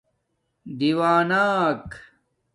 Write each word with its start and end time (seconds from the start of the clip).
دِیونݳک 0.77 1.85